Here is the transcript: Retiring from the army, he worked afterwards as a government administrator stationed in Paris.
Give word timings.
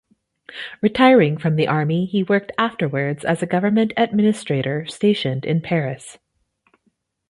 Retiring 0.81 1.37
from 1.37 1.57
the 1.57 1.67
army, 1.67 2.07
he 2.07 2.23
worked 2.23 2.51
afterwards 2.57 3.23
as 3.23 3.43
a 3.43 3.45
government 3.45 3.93
administrator 3.97 4.83
stationed 4.87 5.45
in 5.45 5.61
Paris. 5.61 6.17